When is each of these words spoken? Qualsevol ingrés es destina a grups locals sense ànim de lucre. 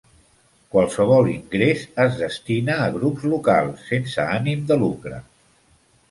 Qualsevol 0.75 1.27
ingrés 1.33 1.83
es 2.05 2.15
destina 2.21 2.77
a 2.85 2.87
grups 2.95 3.27
locals 3.33 3.83
sense 3.91 4.25
ànim 4.39 4.65
de 4.73 4.79
lucre. 4.85 5.21